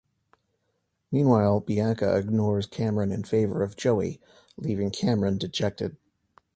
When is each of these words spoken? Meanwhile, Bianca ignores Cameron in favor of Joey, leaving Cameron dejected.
Meanwhile, 1.11 1.59
Bianca 1.59 2.15
ignores 2.17 2.65
Cameron 2.65 3.11
in 3.11 3.23
favor 3.23 3.61
of 3.61 3.75
Joey, 3.75 4.19
leaving 4.57 4.89
Cameron 4.89 5.37
dejected. 5.37 5.95